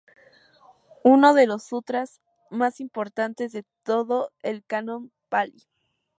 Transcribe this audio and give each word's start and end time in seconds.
Uno 1.03 1.35
de 1.35 1.45
los 1.45 1.61
sutras 1.63 2.21
más 2.49 2.79
importantes 2.79 3.51
de 3.51 3.63
todo 3.83 4.31
el 4.41 4.63
Canon 4.65 5.11
Pali. 5.29 5.67